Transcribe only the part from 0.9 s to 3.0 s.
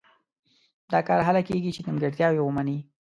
دا کار هله کېږي چې نیمګړتیاوې ومني.